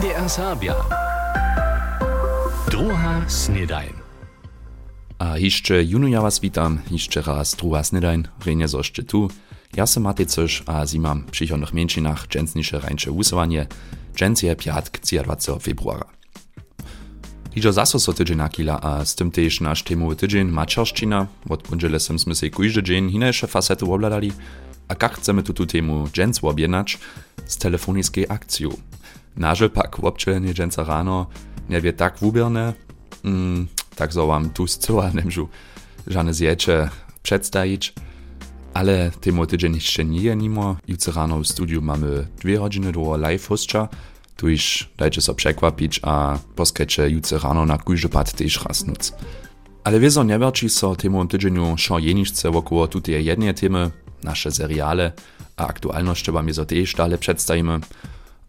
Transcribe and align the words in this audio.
NDR 0.00 0.30
Sabia. 0.30 0.74
Druga 2.70 3.24
snedajn. 3.28 3.92
A 5.18 5.38
jeszcze 5.38 5.84
junu 5.84 6.08
ja 6.08 6.22
was 6.22 6.40
witam, 6.40 6.78
jeszcze 6.90 7.22
raz 7.22 7.54
druga 7.54 7.84
snedajn, 7.84 8.28
rejnie 8.46 8.68
zoście 8.68 9.02
tu. 9.02 9.30
Ja 9.76 9.86
sam 9.86 10.02
Matej 10.02 10.26
Coś, 10.26 10.62
a 10.66 10.86
z 10.86 10.94
imam 10.94 11.22
w 11.22 11.30
przychodnych 11.30 11.72
mieńczynach 11.74 12.26
dżęsnisze 12.28 12.80
rańcze 12.80 13.12
usuwanie, 13.12 13.66
dżęs 14.16 14.42
je 14.42 14.56
piatk 14.56 15.00
20 15.00 15.58
februara. 15.58 16.06
Idzo 17.56 17.72
zaso 17.72 18.00
so 18.00 18.12
tydzień 18.12 18.36
nakila, 18.36 18.80
a 18.80 19.04
z 19.04 19.14
tym 19.14 19.30
też 19.30 19.60
nasz 19.60 19.82
temowy 19.82 20.16
tydzień 20.16 20.48
maczarszczyna, 20.48 21.26
od 21.48 21.62
poniedziele 21.62 22.00
sam 22.00 22.18
sme 22.18 22.34
się 22.34 22.82
dzień 22.82 23.10
hinejsze 23.10 23.46
fasety 23.46 23.84
obladali, 23.84 24.32
a 24.88 24.94
jak 25.02 25.14
chcemy 25.14 25.42
tu 25.42 25.66
temu 25.66 26.08
dżęs 26.08 26.44
objednać 26.44 26.98
z 27.46 27.56
telefoniskiej 27.56 28.26
akcją. 28.28 28.70
Nažel 29.36 29.68
pak 29.68 29.98
občelenie 29.98 30.54
dženca 30.54 30.84
ráno 30.84 31.30
nevie 31.68 31.92
tak 31.92 32.18
vúberne, 32.18 32.74
mm, 33.22 33.68
tak 33.94 34.12
so 34.12 34.26
vám 34.26 34.50
tu 34.50 34.66
zcela 34.66 35.10
nemžu 35.14 35.48
žane 36.06 36.32
zječe 36.32 36.90
předstajić, 37.22 37.94
ale 38.74 39.10
temu 39.20 39.46
tydzień 39.46 39.74
jeszcze 39.74 40.04
nie 40.04 40.20
je 40.22 40.36
nimo. 40.36 40.76
Jutro 40.88 41.12
rano 41.12 41.38
w 41.38 41.46
studiu 41.46 41.82
mamy 41.82 42.26
dwie 42.40 42.58
godziny 42.58 42.92
do 42.92 43.16
live 43.16 43.46
hostcza, 43.46 43.88
tuż 44.36 44.88
dajcie 44.98 45.20
so 45.20 45.34
przekwapić, 45.34 46.00
a 46.02 46.38
poskecie 46.54 47.10
jutro 47.10 47.38
rano 47.38 47.66
na 47.66 47.78
kujże 47.78 48.08
pad 48.08 48.32
też 48.32 48.64
rasnuc. 48.64 49.12
Ale 49.84 50.00
wieso 50.00 50.24
nie 50.24 50.38
werči 50.38 50.68
so 50.68 50.96
temu 50.96 51.26
tydzieniu 51.26 51.76
šo 51.76 51.98
jeniczce 51.98 52.50
wokoło 52.50 52.88
tutaj 52.88 53.24
jednej 53.24 53.54
temy, 53.54 53.90
nasze 54.22 54.52
seriale, 54.52 55.12
a 55.56 55.66
aktualności 55.66 56.32
wam 56.32 56.48
je 56.48 56.54
so 56.54 56.64
też 56.64 56.94
dalej 56.94 57.18
przedstawimy, 57.18 57.80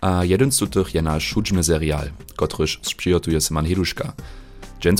a 0.02 0.26
jeden 0.26 0.52
z 0.52 0.70
tych 0.70 0.96
je 0.96 1.02
nasz 1.02 1.34
hudźny 1.34 1.64
serial, 1.64 2.10
kotryż 2.35 2.80
sprzyjotuje 2.82 3.41
Seman 3.41 3.66
Heduszka. 3.66 4.13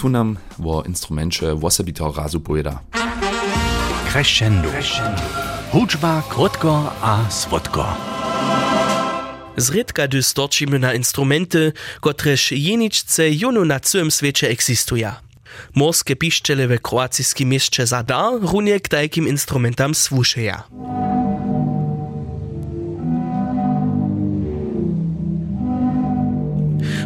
Nam 0.04 0.38
wo 0.60 0.84
instrumencie 0.84 1.56
wosobito 1.56 2.12
razu 2.12 2.40
pojeda. 2.40 2.80
Crescendo. 4.12 4.70
Hudźba 5.72 6.24
krótko 6.30 6.94
a 7.02 7.30
słodko. 7.30 7.98
Zriedka 9.58 10.08
dy 10.08 10.24
storčimy 10.24 10.80
na 10.80 10.94
instrumenty, 10.94 11.74
kotrež 12.02 12.52
jeničce 12.52 13.30
junu 13.30 13.66
na 13.66 13.80
całym 13.80 14.12
świecie 14.12 14.50
egzistuja. 14.50 15.22
Morskie 15.76 16.16
piszczele 16.16 16.68
we 16.68 16.78
kroacijskim 16.78 17.50
mieście 17.50 17.88
Zadar 17.88 18.34
runie 18.42 18.80
k 18.80 18.88
takim 18.88 19.28
instrumentam 19.28 19.96
słuszeja. 19.96 20.64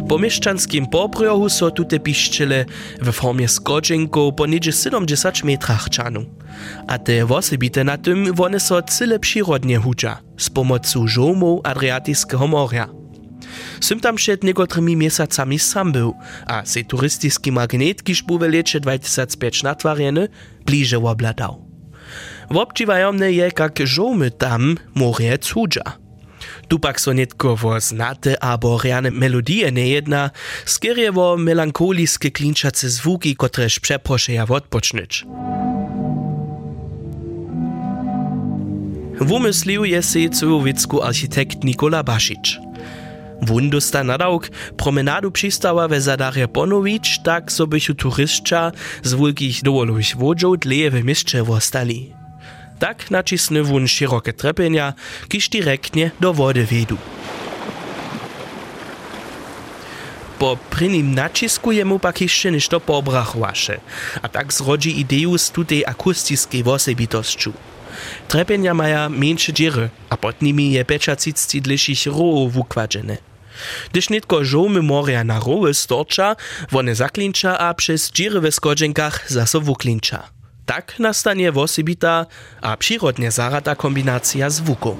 Po 0.08 0.18
mieszczanskim 0.18 0.86
pobrjohu 0.86 1.48
so 1.48 1.70
tute 1.70 2.00
piszczele 2.00 2.64
w 3.00 3.12
formie 3.12 3.48
skodźenko 3.48 4.32
po 4.32 4.46
niedzie 4.46 4.72
70 4.72 5.44
metrach 5.44 5.90
czanu. 5.90 6.24
A 6.86 6.98
te 6.98 7.26
wosebite 7.26 7.84
na 7.84 7.98
tym 7.98 8.34
one 8.38 8.60
so 8.60 8.82
cyle 8.82 9.18
przyrodnie 9.18 9.78
hudża, 9.78 10.18
z 10.38 10.50
pomocą 10.50 11.08
żołmów 11.08 11.60
Adriatyjskiego 11.64 12.46
morza. 12.46 12.88
Sym 13.80 14.00
tam 14.00 14.16
przed 14.16 14.44
niekotrymi 14.44 14.96
miesacami 14.96 15.58
sam 15.58 15.92
był, 15.92 16.14
a 16.46 16.64
se 16.64 16.84
turystyczny 16.84 17.52
magnet, 17.52 18.02
kiż 18.02 18.22
był 18.22 18.38
w 18.38 18.42
lecie 18.42 18.80
2005 18.80 19.62
natwarjeny, 19.62 20.28
bliżej 20.66 21.00
obladał. 21.04 21.66
Wobdziwajomne 22.50 23.32
je, 23.32 23.50
jak 23.58 23.78
żołmy 23.84 24.30
tam 24.30 24.76
morje 24.94 25.38
hudża. 25.54 26.05
Tu 26.68 26.78
pak 26.78 27.00
so 27.00 27.12
netko 27.12 27.56
znate 27.80 28.34
abo 28.40 28.78
reane 28.78 29.10
melodije 29.10 29.72
nie 29.72 29.88
jedna, 29.88 30.30
skierie 30.64 31.12
wo 31.12 31.36
melancholijskie 31.36 32.30
klinčace 32.30 32.90
zvuki, 32.90 33.36
kotrež 33.36 33.78
przeproszeja 33.78 34.46
odpočnyć. 34.48 35.24
Wumyslił 39.20 39.84
je 39.84 40.02
se 40.02 40.28
cywowicku 40.28 41.02
architekt 41.02 41.64
Nikola 41.64 42.02
Basic. 42.02 42.58
Wun 43.42 43.70
dosta 43.70 44.04
nadawk 44.04 44.50
promenadu 44.76 45.30
przystawa 45.30 45.88
we 45.88 46.00
Zadarje 46.00 46.48
tak 47.24 47.52
so 47.52 47.66
bychu 47.66 47.94
turystča 47.94 48.72
z 49.02 49.14
wulkich 49.14 49.62
dowolowych 49.62 50.16
wodzów 50.16 50.58
dleje 50.58 50.90
w 50.90 51.04
mieście 51.04 51.42
wostali. 51.42 52.25
Tak 52.78 53.10
nacisny 53.10 53.62
wun 53.62 53.88
szerokie 53.88 54.32
trepenia, 54.32 54.94
kiż 55.28 55.48
direktnie 55.48 56.10
do 56.20 56.34
wody 56.34 56.64
wiedu. 56.64 56.96
Po 60.38 60.56
prynim 60.70 61.14
nacisku 61.14 61.72
jemu 61.72 61.98
pak 61.98 62.20
jeszcze 62.20 62.52
niż 62.52 62.68
to 62.68 62.80
pobrachowaše, 62.80 63.80
a 64.22 64.28
tak 64.28 64.52
zrodzi 64.52 65.00
ideju 65.00 65.38
z 65.38 65.50
tutej 65.50 65.86
akustiskiej 65.86 66.62
wosebitosću. 66.62 67.52
Trepenia 68.28 68.74
maja 68.74 69.08
mniejsze 69.08 69.52
dziery, 69.52 69.88
a 70.10 70.16
pod 70.16 70.42
nimi 70.42 70.72
je 70.72 70.84
peczacic 70.84 71.46
cidlišich 71.46 72.06
rołów 72.06 72.52
wukładzene. 72.52 73.16
Gdyż 73.92 74.10
nitko 74.10 74.44
żołmy 74.44 74.82
morja 74.82 75.24
na 75.24 75.40
roły 75.40 75.74
storcza, 75.74 76.36
one 76.72 76.94
zaklinča 76.94 77.58
a 77.58 77.74
przez 77.74 78.12
skodźenkach 78.50 79.30
zaso 79.32 79.60
wuklinča. 79.60 80.35
Tak 80.66 80.98
nastanie 80.98 81.52
wosebita 81.52 82.26
a 82.62 82.76
przyrodnie 82.76 83.30
zarata 83.30 83.74
kombinacja 83.74 84.50
zvuku. 84.50 84.96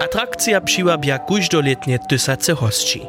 Atrakcja 0.00 0.60
přiwabia 0.60 1.18
kuždoletnie 1.18 1.98
tysace 1.98 2.52
hostci, 2.52 3.00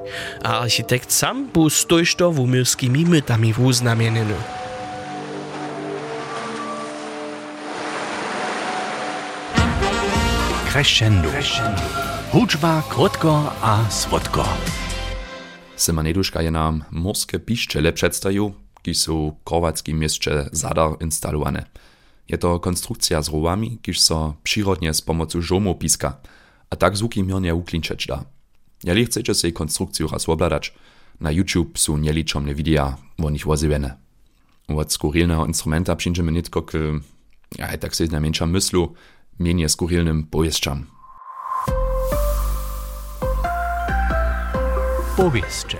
a 0.43 0.59
architekt 0.59 1.11
sam 1.11 1.47
był 1.53 1.69
stojšto 1.69 2.31
wumilskimi 2.31 3.05
mytami 3.05 3.53
wuznamienny. 3.53 4.35
Crescendo. 10.71 11.29
Hudźba 12.31 12.83
krótko 12.89 13.51
a 13.61 13.89
słodko. 13.89 14.45
Seman 15.75 16.05
Heduszka 16.05 16.41
je 16.41 16.51
nam 16.51 16.83
morskie 16.91 17.39
piszczele 17.39 17.93
przedstawił, 17.93 18.53
ki 18.81 18.95
są 18.95 19.31
w 19.31 19.43
korwackim 19.43 19.99
mieście 19.99 20.49
Zadar 20.51 20.91
instalowane. 21.01 21.65
Je 22.29 22.37
to 22.37 22.59
konstrukcja 22.59 23.21
z 23.21 23.29
rołami, 23.29 23.79
kiż 23.81 23.99
so 23.99 24.35
przyrodnie 24.43 24.93
z 24.93 25.01
pomocą 25.01 25.41
żomu 25.41 25.75
piska, 25.75 26.17
a 26.69 26.75
tak 26.75 26.97
zvuki 26.97 27.23
miernie 27.23 27.55
uklinčeć 27.55 28.07
da. 28.07 28.23
Jeli 28.83 29.05
chcecie 29.05 29.33
sej 29.33 29.53
konstrukciju 29.53 30.07
raz 30.07 30.29
obladać, 30.29 30.73
na 31.19 31.31
YouTube 31.31 31.79
są 31.79 31.97
nieliczomne 31.97 32.55
widea 32.55 32.97
wo 33.19 33.29
nich 33.29 33.45
wozywene. 33.45 33.97
Od 34.67 34.93
skurilnego 34.93 35.45
instrumenta 35.45 35.95
przyjdziemy 35.95 36.31
nitko 36.31 36.61
k, 36.61 36.77
ja, 37.57 37.77
tak 37.77 37.95
się 37.95 38.05
na 38.05 38.19
mniejsza 38.19 38.45
myslu, 38.45 38.93
mniej 39.39 39.69
skurilnym 39.69 40.23
pojeszczam. 40.23 40.94
Powieście. 45.17 45.77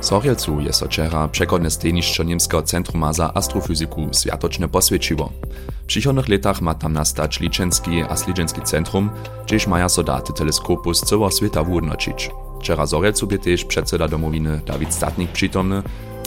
Sorjelcu 0.00 0.60
je 0.60 0.72
so 0.72 0.86
wczera 0.86 1.28
przekodne 1.28 1.70
steniszcze 1.70 2.24
Niemskiego 2.24 2.62
Centrum 2.62 3.12
za 3.14 3.34
Astrofizyku 3.34 4.08
światoczne 4.20 4.68
posvědčiło. 4.68 5.32
W 5.82 5.86
przychodnych 5.86 6.28
latach 6.28 6.60
ma 6.60 6.74
tam 6.74 6.92
nastać 6.92 7.40
Liczenski 7.40 8.02
a 8.08 8.16
Sliczynski 8.16 8.60
Centrum, 8.62 9.10
gdzieś 9.46 9.66
maja 9.66 9.88
so 9.88 10.02
daty 10.02 10.32
teleskopu 10.32 10.94
z 10.94 11.00
całego 11.00 11.30
świata 11.30 11.64
wudnoczyć. 11.64 12.30
Wczera 12.60 12.86
Sorjelcu 12.86 13.26
by 13.26 13.38
też 13.38 13.64
przedseda 13.64 14.08
domowiny 14.08 14.60
Dawid 14.66 14.94
Statnik 14.94 15.32
przytomny, 15.32 15.82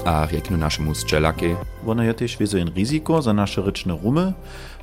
a 0.06 0.28
rieknu 0.32 0.58
naszemu 0.58 0.96
strzelake. 0.96 1.56
Wona 1.84 2.06
je 2.06 2.14
też 2.14 2.38
wieso 2.38 2.58
in 2.58 2.72
ryziko 2.76 3.22
za 3.22 3.34
nasze 3.34 3.62
ryczne 3.62 3.98
rumy, 4.04 4.34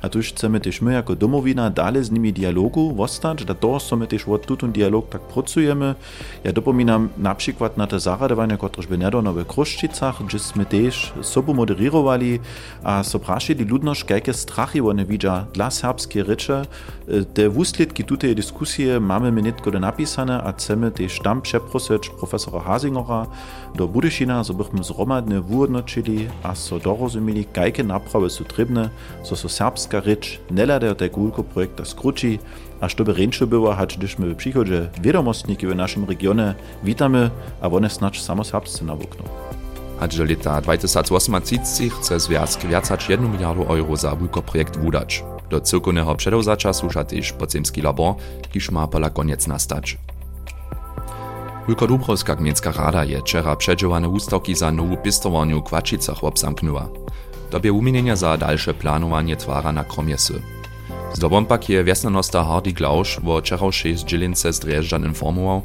a 0.01 0.09
tuż 0.09 0.29
chcemy 0.29 0.59
też 0.59 0.81
my 0.81 0.93
jako 0.93 1.15
domowina 1.15 1.69
dalej 1.69 2.03
z 2.03 2.11
nimi 2.11 2.33
dialogu 2.33 2.95
wostać, 2.95 3.45
da 3.45 3.53
to 3.53 3.79
so 3.79 3.95
my 3.95 4.07
też 4.07 4.27
od 4.27 4.45
tutun 4.45 4.71
dialog 4.71 5.09
tak 5.09 5.21
pracujemy. 5.21 5.95
Ja 6.43 6.53
dopominam 6.53 7.09
na 7.17 7.35
przykład 7.35 7.77
na 7.77 7.87
te 7.87 7.99
zaradowania, 7.99 8.57
kotreż 8.57 8.87
by 8.87 8.97
nedawno 8.97 9.33
w 9.33 9.45
Kruszczycach, 9.45 10.23
gdzie 10.25 10.37
my 10.55 10.65
też 10.65 11.13
sobu 11.21 11.53
moderirowali, 11.53 12.39
a 12.83 13.03
so 13.03 13.19
prasili 13.19 13.65
ludność, 13.65 14.09
jakie 14.09 14.33
strachy 14.33 14.83
one 14.83 15.05
widzia 15.05 15.45
dla 15.53 15.71
serbskie 15.71 16.23
rycze. 16.23 16.65
Te 17.33 17.49
wuslitki 17.49 18.03
tutej 18.03 18.35
dyskusje 18.35 18.99
mamy 18.99 19.31
my 19.31 19.41
netko 19.41 19.71
do 19.71 19.79
napisane, 19.79 20.43
a 20.43 20.51
chcemy 20.51 20.91
też 20.91 21.19
tam 21.19 21.41
przeprosić 21.41 22.09
profesora 22.09 22.59
Hasingera 22.59 23.27
do 23.75 23.87
Budyšina, 23.87 24.43
so 24.43 24.53
bychom 24.53 24.83
zromadne 24.83 25.41
wudnočili 25.41 26.27
a 26.43 26.55
so 26.55 26.79
dorozumili, 26.79 27.45
kajke 27.45 27.83
naprawy 27.83 28.29
su 28.29 28.43
trybne, 28.43 28.89
so 29.23 29.35
so 29.35 29.49
serbska 29.87 30.09
rycz 30.09 30.39
nelada 30.51 30.95
tego 30.95 31.15
gulko 31.17 31.43
projekta 31.43 31.85
skruči, 31.85 32.39
a 32.81 32.89
što 32.89 33.03
by 33.03 33.13
ręczne 33.13 33.47
było, 33.47 33.73
hać 33.73 33.97
gdyż 33.97 34.17
my 34.19 34.27
w 34.33 34.35
przychodzie 34.35 34.89
wiadomostniki 35.01 35.67
w 35.67 35.75
naszym 35.75 36.05
regionie 36.05 36.55
witamy, 36.83 37.29
a 37.61 37.67
one 37.67 37.89
snacz 37.89 38.21
samo 38.21 38.43
serbscy 38.43 38.85
nawukną. 38.85 39.23
Ać 39.99 40.17
do 40.17 40.23
lata 40.23 40.61
2038 40.61 41.89
chce 41.89 42.19
związk 42.19 42.65
więcej 42.65 42.97
1 43.09 43.31
miliardu 43.31 43.63
euro 43.63 43.95
za 43.95 44.15
wulko 44.15 44.41
projekt 44.41 44.77
wudać. 44.77 45.23
Do 45.49 45.61
cyrkownego 45.61 46.15
przedowzacza 46.15 46.73
służa 46.73 47.03
też 47.03 47.31
podzemski 47.31 47.81
labor, 47.81 48.15
kiż 48.51 48.71
ma 48.71 48.87
pola 48.87 49.09
koniec 49.09 49.47
nastać. 49.47 49.97
Wulkodubrowska 51.67 52.35
gmienska 52.35 52.71
rada 52.71 53.03
je 53.03 53.19
wczera 53.19 53.55
przedzielane 53.55 54.09
ustawki 54.09 54.55
za 54.55 54.71
nową 54.71 54.97
pistowaniu 54.97 55.61
Kłaczicach 55.61 56.23
Dobie 57.51 57.73
umienienia 57.73 58.15
za 58.15 58.37
dalsze 58.37 58.73
planowanie 58.73 59.35
twara 59.35 59.71
na 59.71 59.83
kromjesy. 59.83 60.41
Zdobom 61.13 61.45
pak 61.45 61.69
je 61.69 61.83
wiesnanosta 61.83 62.43
Hardy 62.43 62.73
Glausz 62.73 63.19
wo 63.23 63.39
wczorajszej 63.39 63.97
z 63.97 64.03
Dzielince 64.03 64.53
z 64.53 64.59
Drjeżdżan 64.59 65.05
informował, 65.05 65.61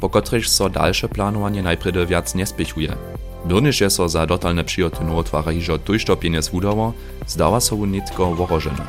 po 0.00 0.10
których 0.10 0.48
so 0.48 0.68
dalsze 0.68 1.08
planowanie 1.08 1.62
najpierw 1.62 2.08
wiac 2.08 2.34
nie 2.34 2.46
spiechuje. 2.46 2.96
Doniż 3.44 3.80
je 3.80 3.90
so 3.90 4.08
za 4.08 4.26
dotalne 4.26 4.64
przyjoty 4.64 5.04
nowotwara 5.04 5.52
hižo 5.52 5.78
tujšto 5.78 6.16
pieniędz 6.16 6.48
wudało, 6.48 6.92
zdała 7.26 7.60
so 7.60 7.86
nitko 7.86 8.34
worożena. 8.34 8.86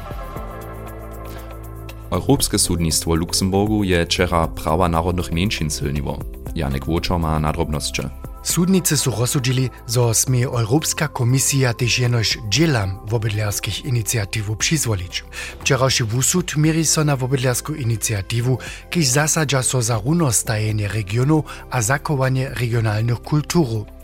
Europskie 2.12 2.60
sudnictwo 2.60 3.16
Luxemburgu 3.16 3.84
je 3.84 4.06
wczera 4.06 4.48
prawa 4.48 4.90
narodnych 4.90 5.32
mniejszyn 5.32 5.70
silniło. 5.70 6.20
Janek 6.56 6.88
Łoczor 6.88 7.20
ma 7.20 7.40
nadrobnosće. 7.40 8.10
Sudnicy 8.46 8.98
su 8.98 9.12
rozsudili, 9.12 9.70
zo 9.88 10.14
smie 10.14 10.46
Europska 10.46 11.08
komisija 11.08 11.74
tež 11.74 12.00
jenož 12.00 12.38
dželam 12.50 13.00
wobydlerskich 13.10 13.86
inicjatiwu 13.86 14.56
přizvolić. 14.56 15.24
Wczorajszy 15.62 16.04
wusud 16.04 16.56
mieri 16.58 16.86
so 16.86 17.04
na 17.04 17.16
wobydlersku 17.16 17.74
inicjatiwu, 17.74 18.58
kiž 18.90 19.08
zasadza 19.08 19.64
so 19.64 19.82
za 19.82 19.98
runostajenie 20.06 20.88
regionu 20.88 21.44
a 21.72 21.82
zakowanie 21.82 22.50
regionalnych 22.50 23.20
kulturu. 23.20 23.95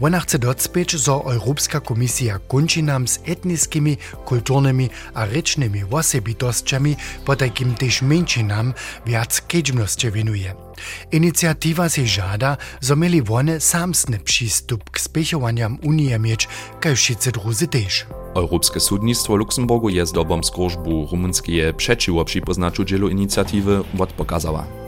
Ona 0.00 0.20
chce 0.20 0.38
docpeć, 0.38 0.96
zo 0.96 1.24
Europska 1.32 1.80
komisja 1.80 2.38
kończy 2.48 2.82
nam 2.82 3.08
z 3.08 3.18
etniskimi, 3.24 3.96
kulturnymi 4.24 4.90
a 5.14 5.24
rečnymi 5.24 5.84
osobitosćami, 5.90 6.96
po 7.24 7.36
takim 7.36 7.74
też 7.74 8.02
mniejszynam 8.02 8.74
wiac 9.06 9.40
kedźbnosće 9.40 10.10
winuje. 10.10 10.54
Inicjatywa 11.12 11.88
się 11.88 12.06
żada, 12.06 12.56
zo 12.80 12.96
mieli 12.96 13.22
one 13.28 13.60
samsny 13.60 14.18
przystup 14.18 14.90
k 14.90 15.00
spechowaniam 15.00 15.78
Unii 15.82 16.18
mieć, 16.18 16.48
kaj 16.80 16.96
wszyscy 16.96 17.32
też. 17.70 18.06
Europskie 18.34 18.80
sudnictwo 18.80 19.36
Luxemburgu 19.36 19.88
je 19.88 20.06
z 20.06 20.12
dobom 20.12 20.44
skrożbu 20.44 21.08
rumunskie 21.10 21.74
przeciwo 21.76 22.24
przypoznaczu 22.24 22.84
dzielu 22.84 23.08
inicjatywy 23.08 23.82
odpokazała. 23.98 24.79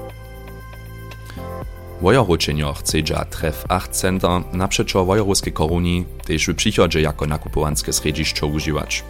Wojeročenjo 2.03 2.75
chcedža 2.83 3.31
tref 3.31 3.63
8 3.71 3.95
center 3.95 4.43
naprzeczo 4.53 5.05
wojerovskiej 5.07 5.53
koruni, 5.55 6.05
tež 6.27 6.51
w 6.51 6.55
przychodzie 6.55 7.01
jako 7.01 7.27
nakupowanske 7.27 7.93
središćo 7.93 8.47
używać. 8.47 9.05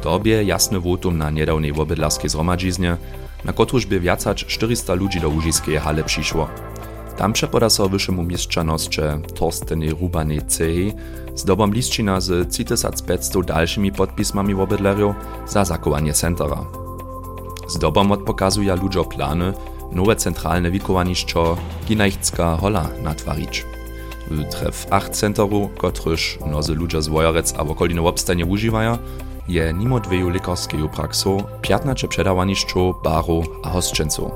Tobie 0.00 0.44
jasny 0.44 0.80
votum 0.80 1.18
na 1.18 1.30
niedawnej 1.30 1.72
wobydlarskiej 1.72 2.30
zromadziznie, 2.30 2.96
na 3.44 3.52
kotruż 3.52 3.86
by 3.86 4.00
wiacać 4.00 4.44
400 4.44 4.94
ludzi 4.94 5.20
do 5.20 5.28
łużyskiej 5.28 5.76
hale 5.76 6.04
przyszło. 6.04 6.48
Tam 7.16 7.32
przepoda 7.32 7.70
so 7.70 7.88
wyższemu 7.88 8.22
mieszczanosće 8.22 9.18
Torsteny 9.34 9.90
Rubanej 9.90 10.40
Cehi 10.46 10.92
z 11.34 11.44
dobom 11.44 11.72
lisčina 11.72 12.20
z 12.20 12.48
3500 12.48 13.46
dalszymi 13.46 13.92
podpismami 13.92 14.54
wobydlerjów 14.54 15.14
za 15.46 15.64
zakowanie 15.64 16.12
centera. 16.12 16.64
Z 17.68 17.78
dobom 17.78 18.12
odpokazuje 18.12 18.76
ludzo 18.76 19.04
plany, 19.04 19.52
nowe 19.92 20.16
centralne 20.16 20.70
wikowanišćo 20.70 21.56
Ginajcka 21.88 22.56
hola 22.56 22.88
natwarić. 23.02 23.64
W 24.30 24.44
tref 24.50 24.86
8 24.90 25.12
centeru, 25.12 25.68
kotryż 25.76 26.38
nozy 26.46 26.74
ludzie 26.74 27.02
z 27.02 27.08
Wojorec 27.08 27.54
a 27.58 27.64
w 27.64 27.70
okolinu 27.70 28.06
obstanie 28.06 28.46
używają, 28.46 28.98
je 29.48 29.72
nimo 29.72 30.00
dweju 30.00 30.28
lekarskeju 30.28 30.88
praksu 30.88 31.42
15 31.62 32.08
przedawanišćo, 32.08 32.94
baru 33.04 33.42
a 33.64 33.68
hosčenców. 33.68 34.30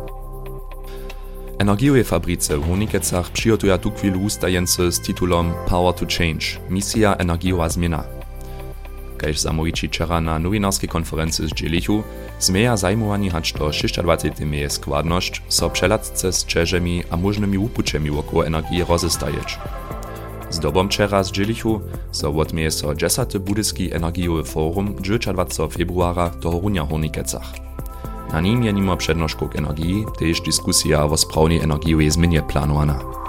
Energiowe 1.58 2.05
fabrice 2.05 2.58
w 2.58 2.69
Honikecach 2.69 3.31
przygotują 3.31 3.78
tu 3.78 3.90
chwilu 3.90 4.20
ustajence 4.20 4.93
z 4.93 5.00
tytułem 5.00 5.52
Power 5.69 5.94
to 5.94 6.06
Change– 6.06 6.46
misja 6.70 7.14
energiowa 7.14 7.69
zmiana. 7.69 8.21
Kaž 9.22 9.38
zamojiči 9.38 9.86
včera 9.88 10.19
na 10.20 10.38
novinarskiej 10.38 10.88
konferencji 10.88 11.46
zdzielichu, 11.46 12.02
zmeja 12.40 12.76
zajmowani 12.76 13.30
hać 13.30 13.52
do 13.52 13.70
26 13.70 14.40
meje 14.40 14.70
składność, 14.70 15.42
so 15.48 15.70
przelatce 15.70 16.32
z 16.32 16.46
czeżemi 16.46 17.04
a 17.10 17.16
możnymi 17.16 17.58
upuczemi 17.58 18.10
wokół 18.10 18.42
energii 18.42 18.84
rozestajeć. 18.84 19.58
Z 20.50 20.58
dobom 20.58 20.88
wczera 20.88 21.24
zdzielichu, 21.24 21.80
so 22.10 22.30
odmieje 22.30 22.70
so 22.70 22.94
10. 22.94 23.38
budyski 23.38 23.90
forum 24.44 24.94
20. 24.94 25.69
februara 25.69 26.30
do 26.30 26.50
Horunia 26.50 26.86
Hornikecach. 26.86 27.52
Na 28.32 28.40
nim 28.40 28.64
je 28.64 28.72
nimo 28.72 28.96
energii, 29.54 30.04
też 30.19 30.40
dyskusja 30.40 31.04
o 31.04 31.16
sprawnej 31.16 31.60
energiowej 31.60 32.10
zmianie 32.10 32.42
planowana. 32.42 33.21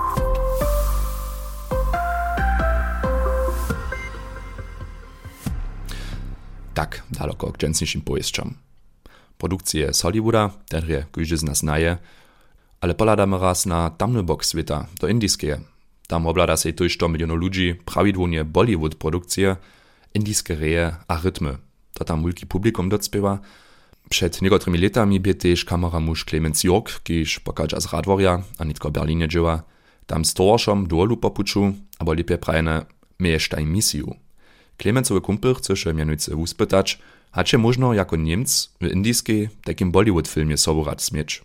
Tak, 6.73 7.03
daleko 7.11 7.51
k 7.51 7.57
dżęsniejszym 7.57 8.01
pojeźdźom. 8.01 8.53
Produkcje 9.37 9.91
Hollywooda, 10.01 10.49
terje 10.69 11.05
każdy 11.11 11.37
z 11.37 11.43
nas 11.43 11.57
znaje, 11.57 11.97
ale 12.81 12.95
poladamy 12.95 13.37
raz 13.37 13.65
na 13.65 13.89
tamny 13.89 14.23
bok 14.23 14.45
świata, 14.45 14.87
do 14.99 15.07
indijskie. 15.07 15.59
Tam 16.07 16.27
oblada 16.27 16.57
się 16.57 16.73
tuż 16.73 16.93
100 16.93 17.09
milionów 17.09 17.39
ludzi, 17.39 17.75
prawidłonie 17.85 18.45
Bollywood 18.45 18.95
produkcje, 18.95 19.55
indijskie 20.13 20.55
reje 20.55 20.95
a 21.07 21.21
rytmy. 21.21 21.57
To 21.93 22.05
tam 22.05 22.21
mulki 22.21 22.45
publikum 22.45 22.89
docpiewa. 22.89 23.39
Przed 24.09 24.41
niektórymi 24.41 24.79
latami 24.79 25.19
by 25.19 25.35
też 25.35 25.65
kameramusz 25.65 26.25
Clemens 26.25 26.63
York, 26.63 27.03
kiż 27.03 27.39
pokaża 27.39 27.79
z 27.79 27.93
Radworia, 27.93 28.43
a 28.57 28.63
nitko 28.63 28.91
Berlinie 28.91 29.27
dzieła, 29.27 29.63
tam 30.05 30.25
z 30.25 30.33
torszom 30.33 30.87
dolu 30.87 31.17
popuczu, 31.17 31.73
aber 31.99 32.17
lepiej 32.17 32.37
prajne, 32.37 32.85
miejesz 33.19 33.49
taj 33.49 33.65
misju. 33.65 34.22
Klemencowy 34.77 35.21
kumpel 35.21 35.55
chce 35.55 35.77
się 35.77 35.93
mianujcy 35.93 36.35
uspytać, 36.35 36.99
hacie 37.31 37.57
można 37.57 37.95
jako 37.95 38.15
Niemc 38.15 38.69
w 38.81 38.85
indyjskiej 38.85 39.49
takim 39.63 39.91
Bollywood 39.91 40.27
filmie 40.27 40.57
soborad 40.57 41.01
smieć. 41.01 41.41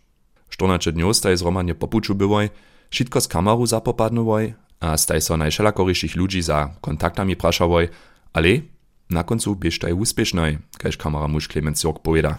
Sztornacze 0.50 0.92
dniu 0.92 1.14
staj 1.14 1.36
z 1.36 1.42
Romanie 1.42 1.75
popuczu 1.75 2.14
byłoj, 2.14 2.50
wszystko 2.90 3.20
z 3.20 3.28
kameru 3.28 3.66
zapopadnowoj, 3.66 4.54
a 4.80 4.96
staj 4.96 5.20
so 5.20 5.36
najszelakoryszych 5.36 6.16
ludzi 6.16 6.42
za 6.42 6.70
kontaktami 6.80 7.36
praszałoj, 7.36 7.88
ale 8.32 8.48
na 9.10 9.25
końcu 9.25 9.56
biež 9.56 9.78
taj 9.78 9.92
uspiešnoj, 9.92 10.58
kaž 10.78 10.96
kamera 10.96 11.28
muž 11.28 11.48
Clemens 11.48 11.84
Jork 11.84 12.02
powiada. 12.02 12.38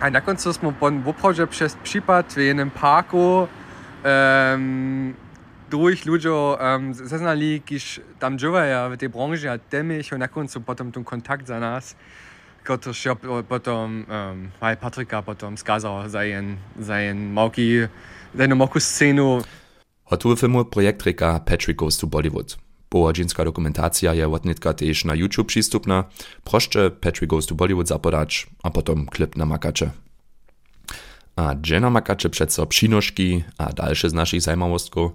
A 0.00 0.10
na 0.10 0.20
końcu 0.20 0.52
smo 0.52 0.72
pon 0.72 1.02
woprawdzie 1.02 1.46
przez 1.46 1.74
przypad 1.74 2.32
w 2.32 2.36
jednym 2.36 2.70
parku 2.70 3.48
um, 4.04 5.14
druhých 5.70 6.02
ľuďov 6.02 6.40
um, 6.58 6.90
zaznali, 6.90 7.62
když 7.62 8.02
tam 8.18 8.34
džovajú 8.34 8.90
v 8.90 8.98
tej 8.98 9.08
branži 9.08 9.46
a 9.46 9.62
témy, 9.62 10.02
že 10.02 10.18
na 10.18 10.26
koncu 10.26 10.58
potom 10.60 10.90
ten 10.90 11.06
kontakt 11.06 11.46
za 11.46 11.62
nás, 11.62 11.94
ktorý 12.66 13.46
potom 13.46 14.04
um, 14.04 14.50
aj 14.60 14.76
Patrika 14.76 15.22
potom 15.22 15.54
skázal 15.54 16.10
za 16.10 16.26
jen, 16.26 16.58
za 16.74 16.98
jen 16.98 17.30
malký, 17.32 17.86
za 18.34 18.44
filmu 20.36 20.64
projekt 20.64 21.02
reka 21.06 21.38
Patrick 21.40 21.78
Goes 21.78 21.96
to 21.98 22.06
Bollywood. 22.06 22.58
Pohodzinska 22.90 23.44
dokumentacja 23.44 24.14
je 24.14 24.26
odnitka 24.26 24.74
też 24.74 25.04
na 25.04 25.14
YouTube 25.14 25.46
przystupna. 25.46 26.04
Proszę 26.44 26.90
Patrick 26.90 27.30
Goes 27.30 27.46
to 27.46 27.54
Bollywood 27.54 27.88
zapodać, 27.88 28.46
a 28.62 28.70
potom 28.70 29.06
klip 29.06 29.36
na 29.36 29.46
makacze. 29.46 29.90
A 31.36 31.54
gdzie 31.54 31.80
na 31.80 31.90
makacze 31.90 32.30
przeco 32.30 32.66
przynożki 32.66 33.44
a 33.58 33.72
dalsze 33.72 34.10
z 34.10 34.14
naszych 34.14 34.42
zajmowostków, 34.42 35.12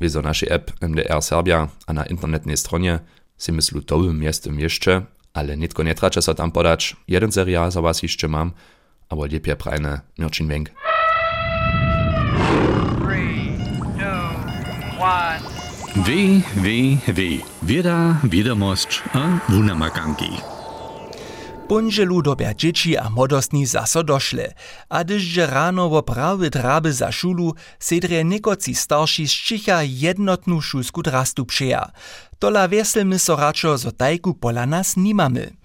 Wiezo 0.00 0.22
naszej 0.22 0.52
app 0.52 0.72
MDR 0.80 1.22
Serbia 1.22 1.68
a 1.86 1.92
na 1.92 2.06
internetnej 2.06 2.56
stronie 2.56 2.98
si 3.38 3.52
myslu 3.52 3.82
tobym 3.82 4.20
miestem 4.20 4.60
jeszcze, 4.60 5.02
ale 5.32 5.56
nitko 5.56 5.82
nie 5.82 5.94
tracze 5.94 6.22
so 6.22 6.34
tam 6.34 6.52
podać. 6.52 6.96
Jeden 7.08 7.32
serial 7.32 7.70
za 7.70 7.82
was 7.82 8.02
jeszcze 8.02 8.28
mam, 8.28 8.52
aber 9.08 9.32
lepiej 9.32 9.56
prajne 9.56 10.00
Mirczyn 10.18 10.48
Węg. 10.48 10.70
Wie, 15.96 16.42
Punželu 21.64 22.22
dobia 22.22 22.52
dzieci 22.52 22.92
a 22.92 23.08
młodostni 23.08 23.64
zaso 23.64 24.04
došle, 24.04 24.52
a 24.92 25.00
dyždže 25.00 25.48
rano 25.48 25.88
wo 25.88 26.04
prawy 26.04 26.92
za 26.92 27.08
šulu, 27.08 27.56
sedre 27.80 28.20
niekoci 28.20 28.76
starši 28.76 29.24
zčicha 29.24 29.80
jednotnu 29.80 30.60
šulsku 30.60 31.00
drastu 31.00 31.48
przeja. 31.48 31.88
Tola 32.38 32.68
wieselmy 32.68 33.16
so 33.16 33.36
račo, 33.36 33.80
zo 33.80 33.96
tajku 33.96 34.36
pola 34.36 34.68
nas 34.68 34.96
nimamy. 34.96 35.56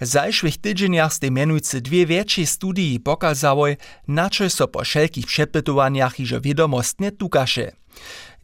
Zajszłych 0.00 0.60
tydzieniach 0.60 1.12
ste 1.12 1.32
menujcy 1.32 1.80
dwie 1.80 2.06
więcej 2.06 2.46
studii 2.46 3.00
pokazałoj, 3.00 3.76
na 4.08 4.28
čo 4.28 4.50
so 4.52 4.68
po 4.68 4.84
wszelkich 4.84 5.26
przepytowaniach 5.26 6.20
iżo 6.20 6.40
wiadomostnie 6.40 7.12
tukaše. 7.12 7.72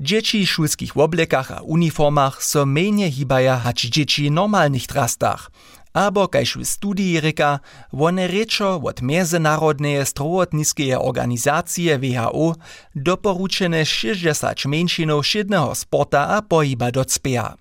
Dzieci 0.00 0.46
w 0.46 0.50
szulskich 0.50 0.96
oblekach 0.96 1.50
a 1.52 1.60
uniformach 1.60 2.42
so 2.42 2.66
menie 2.66 3.10
hibaja 3.10 3.56
hać 3.56 3.80
dzieci 3.80 4.28
w 4.28 4.32
normalnych 4.32 4.86
drastach. 4.86 5.50
Або 5.92 6.28
кайш 6.28 6.56
в 6.56 6.64
студии 6.64 7.20
река, 7.20 7.60
воне 7.92 8.28
речо 8.28 8.80
от 8.82 9.00
Мезенароднеje 9.02 10.04
strovodniske 10.04 10.96
organizacije 10.98 11.98
WHO 11.98 12.54
doporučene 12.94 13.84
60 13.84 14.66
menšinov 14.66 15.22
šedného 15.22 15.74
sporta 15.74 16.26
a 16.36 16.42
pojiba 16.42 16.90
docpeja. 16.90 17.56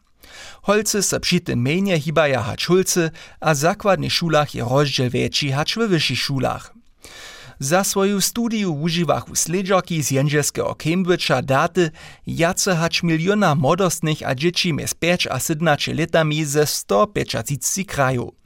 Holce 0.61 1.01
se 1.03 1.19
przy 1.19 1.39
tym 1.39 1.59
menie 1.59 1.99
hibaja 1.99 2.41
haczulce, 2.41 3.11
a 3.39 3.55
zakładnych 3.55 4.13
szulach 4.13 4.55
je 4.55 4.63
rozdziel 4.63 5.09
wieci 5.09 5.51
hacz 5.51 5.75
w 5.75 5.87
wyższych 5.87 6.19
szulach. 6.19 6.73
Za 7.63 7.83
swoju 7.83 8.21
studiu 8.21 8.73
używachu 8.81 9.35
sledżoki 9.35 10.03
z 10.03 10.11
jędrzeskeho 10.11 10.73
Cambridge'a 10.73 11.43
daty 11.43 11.91
jace 12.27 12.75
hać 12.75 13.03
miliona 13.03 13.55
młodostnych 13.55 14.17
a 14.25 14.35
dzieci 14.35 14.73
mes 14.73 14.93
5 14.93 15.27
a 15.27 15.39
17 15.39 15.93
latami 15.93 16.45
ze 16.45 16.65
150 16.65 17.87
krajów. 17.87 18.40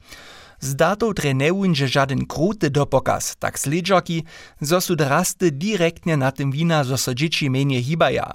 Z 0.60 0.76
datów 0.76 1.14
trenewunže 1.14 1.88
żaden 1.88 2.26
kruty 2.26 2.70
dopokaz, 2.70 3.36
tak 3.38 3.58
sledžoki, 3.58 4.24
zo 4.60 4.80
su 4.80 4.96
drasty 4.96 5.50
direktnie 5.50 6.16
na 6.16 6.32
tym 6.32 6.52
wina, 6.52 6.84
zo 6.84 6.96
so 6.96 7.12
menje 7.50 7.82
hibaja. 7.82 8.34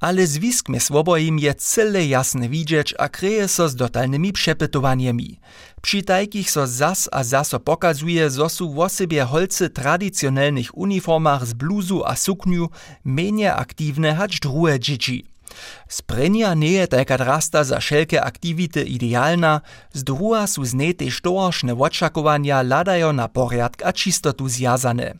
Ale 0.00 0.26
zwisk 0.26 0.68
mes 0.68 0.84
swobojim 0.84 1.38
je 1.38 1.54
cyle 1.54 2.06
jasne 2.06 2.48
widzieć, 2.48 2.94
a 2.98 3.08
kryje 3.08 3.48
so 3.48 3.68
z 3.68 3.76
dotalnymi 3.76 4.32
przepytowaniami. 4.32 5.40
Przy 5.82 6.02
takich 6.02 6.50
so 6.50 6.66
zas 6.66 7.08
a 7.12 7.24
zaso 7.24 7.60
pokazuje, 7.60 8.30
zo 8.30 8.48
su 8.48 8.72
w 8.72 8.78
osobie 8.78 9.24
holce 9.24 9.70
tradicjonalnych 9.70 10.78
uniformach 10.78 11.46
z 11.46 11.52
bluzu 11.52 12.02
a 12.04 12.16
sukniu 12.16 12.68
menje 13.04 13.54
aktywne 13.54 14.14
hać 14.14 14.40
druhe 14.40 14.80
dzieci. 14.80 15.29
Sprenja 15.88 16.54
nie 16.54 16.72
je 16.72 16.86
taka 16.86 17.16
drasta 17.18 17.64
za 17.64 17.80
wszelkie 17.80 18.22
aktivity 18.22 18.82
idealna, 18.82 19.60
z 19.92 20.04
druha 20.04 20.46
su 20.46 20.64
z 20.64 20.74
nej 20.74 20.92
tež 20.94 21.20
towaršne 21.20 21.74
očakovanja 21.74 22.62
ladajo 22.62 23.12
na 23.12 23.28
poriadk 23.28 23.82
a 23.84 23.92
čistotu 23.92 24.48
zjazane. 24.48 25.14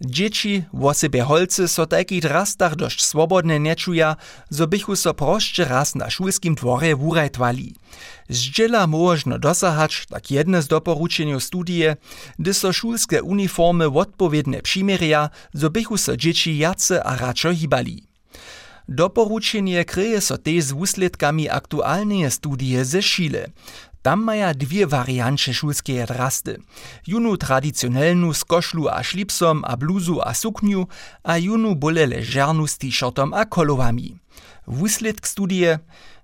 Dzieci, 0.00 0.64
wosebie 0.72 1.22
holce, 1.22 1.68
so 1.68 1.86
takich 1.86 2.22
drastach 2.22 2.74
dość 2.76 3.04
swobodne 3.04 3.58
nie 3.60 3.76
czuja, 3.76 4.16
zo 4.50 4.66
bychu 4.66 4.96
so 4.96 5.14
prošće 5.14 5.64
raz 5.64 5.94
na 5.94 6.10
šulskim 6.10 6.54
dworze 6.54 6.94
wurajtwali. 6.94 7.74
Zdziela 8.28 8.86
można 8.86 9.38
dosahać, 9.38 10.06
tak 10.06 10.30
jedne 10.30 10.62
z 10.62 10.68
doporučenju 10.68 11.40
studije, 11.40 11.96
gdy 12.38 12.54
so 12.54 12.72
šulske 12.72 13.22
uniformy 13.22 13.86
odpowiedne 13.88 14.62
przymeria, 14.62 15.30
zo 15.52 15.70
bychu 15.70 15.96
so 15.96 16.16
dzieci 16.16 16.58
jace 16.58 17.02
a 17.02 17.16
račo 17.16 17.52
hibali. 17.54 18.08
Doporučenje 18.88 19.84
kryje 19.84 20.20
so 20.20 20.38
też 20.38 20.64
z 20.64 20.72
wusledkami 20.72 21.48
aktualnej 21.48 22.30
studie 22.30 22.84
ze 22.84 23.02
Chile. 23.02 23.46
Tam 24.02 24.22
maja 24.22 24.54
dwie 24.54 24.86
wariancie 24.86 25.54
szulskie 25.54 26.06
drasty. 26.06 26.58
Junu 27.06 27.36
tradicjonalnu 27.36 28.34
z 28.34 28.44
koszlu 28.44 28.88
a 28.88 29.02
szlipsom 29.02 29.64
a 29.64 29.76
bluzu 29.76 30.20
a 30.20 30.34
sukniu, 30.34 30.86
a 31.22 31.38
junu 31.38 31.76
bole 31.76 32.06
leżernu 32.06 32.66
z 32.66 32.78
t-shirtom 32.78 33.34
a 33.34 33.44
kolowami. 33.44 34.16
Wusledk 34.66 35.28
studie 35.28 35.78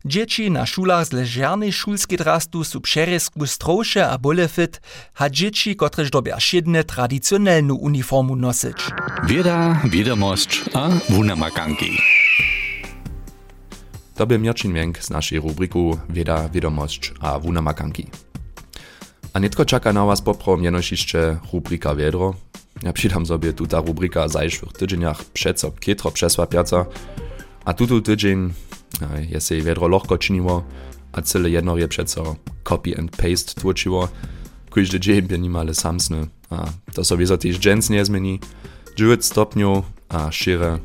Dzieci 0.06 0.50
na 0.50 0.66
szulach 0.66 1.06
z 1.06 1.12
leżernej 1.12 1.73
szulskiej 1.73 2.18
drastu 2.18 2.64
su 2.64 2.80
przeresku 2.80 3.47
strosze 3.47 4.09
a 4.09 4.18
bole 4.18 4.49
fit, 4.49 4.80
a 5.14 5.30
dzieci, 5.30 5.76
kotreż 5.76 6.11
dobia 6.11 6.40
siedne 6.40 6.85
tradicjonalnu 6.85 7.75
uniformu 7.75 8.37
nosić. 8.37 8.76
Wieda, 9.25 9.80
wiadomość 9.85 10.64
a 10.75 10.88
wunamakanki. 11.09 11.99
To 14.14 14.26
by 14.26 14.38
Mirčin 14.38 14.73
Wenk 14.73 14.99
z 14.99 15.11
naszej 15.11 15.40
rubriku 15.40 15.99
Wieda, 16.09 16.49
Wiadomość 16.49 17.12
a 17.21 17.38
Wunamakanki. 17.38 18.06
A 19.33 19.40
netko 19.40 19.64
czeka 19.64 19.92
na 19.92 20.04
was 20.04 20.23
poprom 20.23 20.64
jenoś 20.64 20.90
jeszcze 20.90 21.38
rubrika 21.52 21.94
Wiedro. 21.94 22.35
Ja 22.83 22.92
przydam 22.92 23.26
sobie 23.26 23.52
tuta 23.52 23.80
rubrika 23.80 24.28
zajszłych 24.28 24.73
tydzieniach 24.73 25.25
przeco 25.25 25.71
kietro 25.71 26.11
przesłapiaca, 26.11 26.87
a 27.64 27.75
tutu 27.75 28.00
tydzień 28.00 28.52
je 29.30 29.40
się 29.40 29.62
Wiedro 29.62 29.88
lochko 29.88 30.18
czyniło, 30.18 30.64
a 31.12 31.23
cyle 31.23 31.50
jedno 31.50 31.76
je 31.76 31.88
przeco 31.88 32.37
copy 32.64 32.99
and 32.99 33.16
paste 33.16 33.61
tłoczyło. 33.61 34.09
Każdy 34.71 35.00
dzień 35.00 35.23
by 35.23 35.38
niemale 35.38 35.75
samsny, 35.75 36.26
a 36.50 36.66
to 36.94 37.04
sobie 37.04 37.26
za 37.26 37.37
też 37.37 37.59
dżens 37.59 37.90
nie 37.90 38.04
zmieni. 38.04 38.40
9 38.97 39.25
stopniu, 39.25 39.83
a 40.09 40.33
szire 40.33 40.78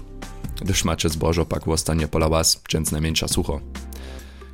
macie 0.86 1.10
zbożo 1.10 1.46
pak 1.46 1.68
ostanie 1.68 2.08
pola 2.08 2.30
was 2.30 2.62
dżęc 2.70 2.92
najmniejsza 2.92 3.28
sucho. 3.28 3.62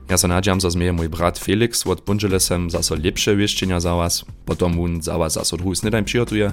Ja 0.10 0.18
se 0.18 0.28
nadziam, 0.28 0.60
że 0.60 0.72
zmieje 0.72 0.94
mój 0.94 1.10
brat 1.10 1.40
Felix 1.40 1.88
od 1.88 2.02
bunżelesem 2.02 2.70
zaso 2.70 2.96
lepsze 2.96 3.36
wieszczenia 3.36 3.80
za 3.80 3.96
was, 3.96 4.26
potom 4.46 4.80
on 4.80 5.02
za 5.02 5.18
was 5.18 5.34
zaso 5.34 5.58
drugi 5.58 5.76
snedaj 5.76 6.04
przygotuje, 6.04 6.52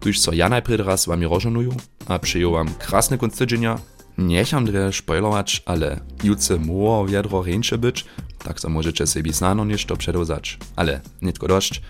tuż 0.00 0.18
so 0.18 0.32
ja 0.32 0.48
najpierw 0.48 0.86
raz 0.86 1.06
wami 1.06 1.26
rożonuju, 1.26 1.74
a 2.06 2.18
przyjął 2.18 2.52
wam 2.52 2.74
krasne 2.74 3.18
konstydzenia, 3.18 3.78
Niecham 4.18 4.64
dre 4.64 4.92
spoilować, 4.92 5.62
ale 5.66 6.00
jutce 6.24 6.58
moło 6.58 7.06
wiadro 7.06 7.42
ręcze 7.42 7.78
być, 7.78 8.04
tak 8.44 8.60
so 8.60 8.68
możecie 8.68 9.06
sobie 9.06 9.32
znano 9.32 9.64
niż 9.64 9.86
to 9.86 9.96
przedozać. 9.96 10.58
Ale 10.76 11.00
nitko 11.22 11.48
dość. 11.48 11.82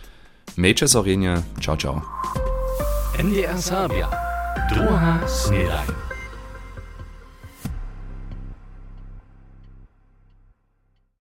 Miejcie 0.59 0.89
sorenie, 0.89 1.43
ciao 1.61 1.77
ciao. 1.77 2.03
NDR 3.19 3.63
Sabia. 3.63 4.09
Druga 4.71 5.19
snedaj. 5.29 6.12